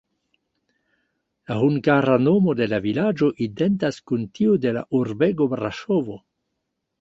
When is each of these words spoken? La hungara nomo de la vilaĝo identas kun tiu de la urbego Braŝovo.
La 1.51 1.57
hungara 1.65 2.15
nomo 2.27 2.55
de 2.61 2.67
la 2.71 2.79
vilaĝo 2.85 3.29
identas 3.49 4.01
kun 4.13 4.25
tiu 4.39 4.57
de 4.65 4.73
la 4.79 4.85
urbego 5.03 5.49
Braŝovo. 5.55 6.19